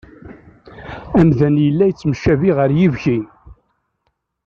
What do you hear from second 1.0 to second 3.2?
Amdan yella yettemcabi ɣer yibki.